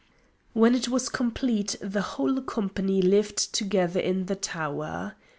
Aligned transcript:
When 0.53 0.73
it 0.73 0.87
was 0.89 1.09
completed 1.09 1.91
the 1.93 2.01
whole 2.01 2.41
company 2.41 3.03
lived 3.03 3.53
together 3.53 3.99
in 3.99 4.25
the 4.25 4.35
tower. 4.35 5.13